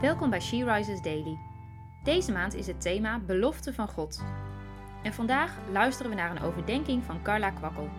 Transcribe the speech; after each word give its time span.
Welkom 0.00 0.30
bij 0.30 0.40
She 0.40 0.64
Rises 0.64 1.02
Daily. 1.02 1.38
Deze 2.04 2.32
maand 2.32 2.54
is 2.54 2.66
het 2.66 2.80
thema 2.80 3.18
Belofte 3.18 3.72
van 3.72 3.88
God. 3.88 4.24
En 5.02 5.14
vandaag 5.14 5.68
luisteren 5.70 6.10
we 6.10 6.16
naar 6.16 6.30
een 6.30 6.42
overdenking 6.42 7.04
van 7.04 7.22
Carla 7.22 7.50
Kwakkel. 7.50 7.90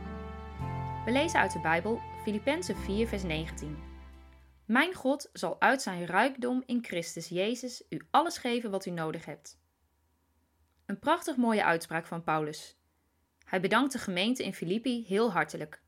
We 1.05 1.12
lezen 1.12 1.39
uit 1.39 1.54
de 1.54 1.60
Bijbel 1.60 2.02
Filippenzen 2.23 2.78
4, 2.78 3.07
vers 3.07 3.23
19. 3.23 3.78
Mijn 4.65 4.93
God 4.93 5.29
zal 5.33 5.61
uit 5.61 5.82
zijn 5.82 6.05
rijkdom 6.05 6.64
in 6.65 6.83
Christus 6.83 7.28
Jezus 7.28 7.83
u 7.89 8.07
alles 8.11 8.38
geven 8.38 8.71
wat 8.71 8.86
u 8.86 8.89
nodig 8.89 9.25
hebt. 9.25 9.59
Een 10.86 11.00
prachtig 11.00 11.36
mooie 11.36 11.64
uitspraak 11.64 12.05
van 12.05 12.23
Paulus. 12.23 12.77
Hij 13.43 13.61
bedankt 13.61 13.91
de 13.91 14.00
gemeente 14.00 14.43
in 14.43 14.54
Filippi 14.54 15.05
heel 15.07 15.32
hartelijk. 15.32 15.82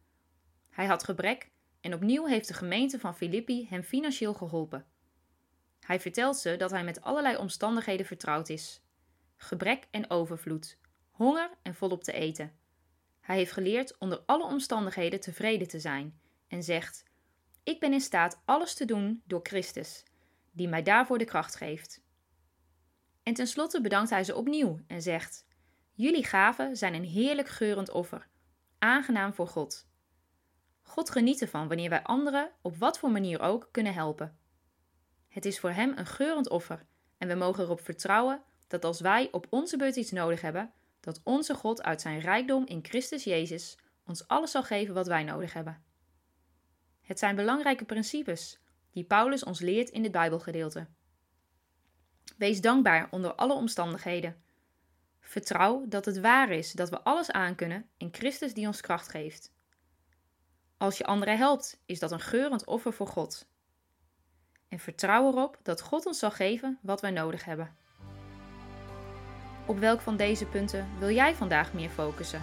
Hij 0.70 0.86
had 0.86 1.04
gebrek 1.04 1.52
en 1.82 1.94
opnieuw 1.94 2.26
heeft 2.26 2.48
de 2.48 2.54
gemeente 2.54 3.00
van 3.00 3.16
Filippi 3.16 3.68
hem 3.70 3.84
financieel 3.84 4.34
geholpen. 4.34 4.86
Hij 5.90 6.00
vertelt 6.00 6.38
ze 6.38 6.56
dat 6.56 6.72
hij 6.72 6.84
met 6.84 7.02
allerlei 7.02 7.38
omstandigheden 7.38 8.06
vertrouwd 8.06 8.50
is: 8.50 8.82
gebrek 9.36 9.88
en 9.92 10.10
overvloed, 10.10 10.78
honger 11.12 11.50
en 11.62 11.76
volop 11.76 12.04
te 12.04 12.12
eten. 12.12 12.52
Hij 13.20 13.38
heeft 13.38 13.52
geleerd 13.52 13.98
onder 13.98 14.24
alle 14.26 14.44
omstandigheden 14.44 15.20
tevreden 15.20 15.68
te 15.68 15.80
zijn 15.80 16.20
en 16.48 16.64
zegt: 16.64 17.04
Ik 17.64 17.80
ben 17.80 17.94
in 17.94 18.02
staat 18.02 18.42
alles 18.46 18.74
te 18.74 18.86
doen 18.86 19.22
door 19.26 19.40
Christus, 19.44 20.04
die 20.52 20.68
mij 20.68 20.84
daarvoor 20.84 21.18
de 21.18 21.26
kracht 21.26 21.56
geeft. 21.56 22.02
En 23.24 23.34
tenslotte 23.34 23.82
bedankt 23.82 24.10
hij 24.10 24.24
ze 24.24 24.36
opnieuw 24.36 24.80
en 24.88 25.02
zegt: 25.02 25.46
Jullie 25.94 26.26
gaven 26.26 26.76
zijn 26.76 26.94
een 26.94 27.06
heerlijk 27.06 27.48
geurend 27.48 27.90
offer, 27.90 28.28
aangenaam 28.80 29.34
voor 29.34 29.48
God. 29.48 29.88
God 30.82 31.10
geniet 31.10 31.42
ervan 31.42 31.68
wanneer 31.68 31.90
wij 31.90 32.04
anderen 32.04 32.52
op 32.62 32.78
wat 32.78 33.00
voor 33.00 33.12
manier 33.12 33.40
ook 33.40 33.70
kunnen 33.72 33.94
helpen. 33.94 34.39
Het 35.30 35.46
is 35.46 35.60
voor 35.60 35.72
Hem 35.72 35.94
een 35.96 36.06
geurend 36.06 36.50
offer 36.50 36.86
en 37.18 37.28
we 37.28 37.36
mogen 37.36 37.64
erop 37.64 37.82
vertrouwen 37.82 38.44
dat 38.68 38.86
als 38.86 39.00
wij 39.00 39.28
op 39.32 39.48
onze 39.50 39.78
beurt 39.78 39.96
iets 39.96 40.12
nodig 40.12 40.42
hebben, 40.42 40.74
dat 41.00 41.22
onze 41.24 41.54
God 41.54 41.84
uit 41.84 42.02
zijn 42.02 42.20
rijkdom 42.20 42.66
in 42.66 42.86
Christus 42.86 43.24
Jezus 43.24 43.78
ons 44.06 44.28
alles 44.28 44.52
zal 44.52 44.64
geven 44.64 44.94
wat 44.94 45.08
wij 45.08 45.24
nodig 45.24 45.54
hebben. 45.54 45.84
Het 47.02 47.20
zijn 47.20 47.36
belangrijke 47.36 47.86
principes 47.86 48.60
die 48.92 49.04
Paulus 49.04 49.44
ons 49.44 49.60
leert 49.60 49.90
in 49.90 50.02
dit 50.02 50.12
Bijbelgedeelte. 50.12 50.88
Wees 52.38 52.62
dankbaar 52.62 53.08
onder 53.12 53.36
alle 53.36 53.54
omstandigheden. 53.54 54.44
Vertrouw 55.20 55.86
dat 55.88 56.06
het 56.06 56.20
waar 56.20 56.52
is 56.52 56.72
dat 56.72 56.90
we 56.90 57.02
alles 57.02 57.32
aankunnen 57.32 57.90
in 57.98 58.10
Christus 58.12 58.54
die 58.54 58.68
ons 58.68 58.82
kracht 58.82 59.10
geeft. 59.10 59.54
Als 60.78 60.98
je 60.98 61.06
anderen 61.06 61.38
helpt, 61.38 61.82
is 61.86 62.00
dat 62.00 62.12
een 62.12 62.20
geurend 62.20 62.66
offer 62.66 62.94
voor 62.94 63.08
God. 63.08 63.48
En 64.70 64.80
vertrouw 64.80 65.28
erop 65.28 65.58
dat 65.64 65.82
God 65.82 66.06
ons 66.06 66.20
zal 66.20 66.32
geven 66.32 66.78
wat 66.82 67.02
wij 67.02 67.12
nodig 67.12 67.46
hebben. 67.46 67.76
Op 69.66 69.80
welk 69.80 70.02
van 70.02 70.18
deze 70.18 70.46
punten 70.46 70.88
wil 71.00 71.10
jij 71.10 71.36
vandaag 71.36 71.74
meer 71.74 71.90
focussen? 71.90 72.42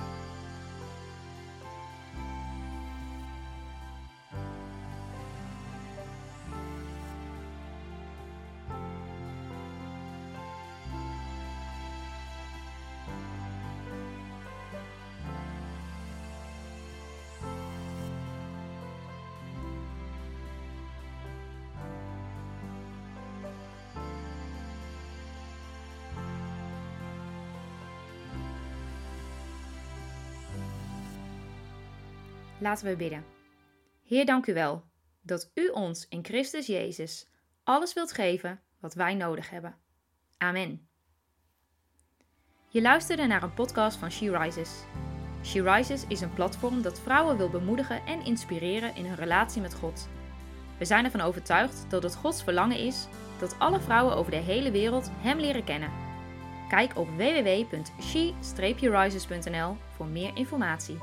Laten 32.59 32.87
we 32.87 32.97
bidden. 32.97 33.25
Heer, 34.05 34.27
dank 34.27 34.47
u 34.47 34.55
wel 34.55 34.85
dat 35.23 35.51
u 35.55 35.69
ons 35.69 36.09
in 36.09 36.25
Christus 36.25 36.67
Jezus 36.67 37.29
alles 37.65 37.95
wilt 37.95 38.13
geven 38.13 38.61
wat 38.81 38.95
wij 38.95 39.15
nodig 39.15 39.51
hebben. 39.51 39.77
Amen. 40.39 40.89
Je 42.69 42.83
luisterde 42.83 43.27
naar 43.27 43.43
een 43.43 43.55
podcast 43.55 43.97
van 43.97 44.11
She 44.11 44.39
Rises. 44.39 44.71
She 45.45 45.63
Rises 45.63 46.05
is 46.09 46.21
een 46.21 46.35
platform 46.35 46.83
dat 46.83 47.01
vrouwen 47.01 47.37
wil 47.37 47.51
bemoedigen 47.51 48.07
en 48.07 48.25
inspireren 48.25 48.95
in 48.95 49.07
hun 49.07 49.17
relatie 49.17 49.63
met 49.63 49.75
God. 49.75 50.09
We 50.79 50.85
zijn 50.85 51.05
ervan 51.05 51.21
overtuigd 51.21 51.87
dat 51.89 52.03
het 52.03 52.15
Gods 52.15 52.43
verlangen 52.43 52.79
is 52.79 53.07
dat 53.39 53.59
alle 53.59 53.81
vrouwen 53.81 54.17
over 54.17 54.31
de 54.31 54.37
hele 54.37 54.71
wereld 54.71 55.11
Hem 55.13 55.39
leren 55.39 55.65
kennen. 55.65 55.91
Kijk 56.69 56.97
op 56.97 57.09
www.she-rises.nl 57.09 59.77
voor 59.97 60.07
meer 60.07 60.37
informatie. 60.37 60.99